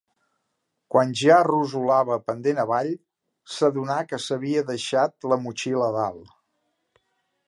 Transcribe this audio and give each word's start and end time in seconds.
Quan 0.93 1.11
ja 1.19 1.35
rossolava 1.47 2.17
pendent 2.29 2.61
avall, 2.65 2.89
s'adonà 3.57 3.99
que 4.13 4.21
s'havia 4.25 4.67
deixat 4.71 5.29
la 5.33 5.41
motxilla 5.45 5.91
a 5.93 5.95
dalt. 5.99 6.33